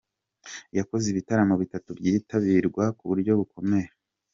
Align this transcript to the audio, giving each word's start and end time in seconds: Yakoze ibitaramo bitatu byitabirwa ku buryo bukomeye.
Yakoze 0.77 1.05
ibitaramo 1.09 1.55
bitatu 1.63 1.89
byitabirwa 1.97 2.83
ku 2.97 3.03
buryo 3.09 3.31
bukomeye. 3.39 3.87